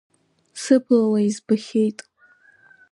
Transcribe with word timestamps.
Сыблала 0.61 1.19
избахьеит. 1.27 1.99